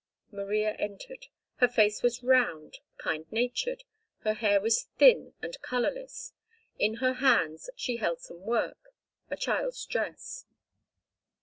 [0.31, 1.27] Maria entered.
[1.57, 3.83] Her face was round, kind natured;
[4.21, 6.33] her hair was thin and colourless.
[6.79, 10.47] In her hands she held some work—a child's dress.